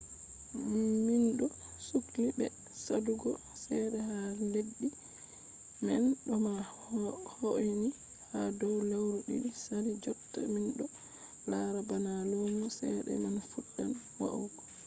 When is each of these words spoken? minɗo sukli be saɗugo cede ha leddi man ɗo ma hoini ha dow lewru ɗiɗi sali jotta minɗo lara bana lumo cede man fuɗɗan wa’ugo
minɗo 1.07 1.45
sukli 1.87 2.23
be 2.37 2.45
saɗugo 2.83 3.31
cede 3.63 3.99
ha 4.09 4.17
leddi 4.53 4.87
man 5.85 6.03
ɗo 6.25 6.33
ma 7.03 7.11
hoini 7.37 7.89
ha 8.31 8.39
dow 8.59 8.77
lewru 8.89 9.17
ɗiɗi 9.27 9.49
sali 9.65 9.91
jotta 10.03 10.39
minɗo 10.53 10.85
lara 11.49 11.79
bana 11.89 12.11
lumo 12.31 12.67
cede 12.77 13.11
man 13.23 13.35
fuɗɗan 13.51 13.89
wa’ugo 14.21 14.59